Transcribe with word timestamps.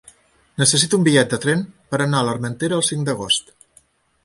Necessito 0.61 0.97
un 1.01 1.05
bitllet 1.07 1.35
de 1.35 1.39
tren 1.43 1.61
per 1.93 2.01
anar 2.07 2.23
a 2.23 2.29
l'Armentera 2.29 2.79
el 2.81 2.85
cinc 2.91 3.09
d'agost. 3.11 3.57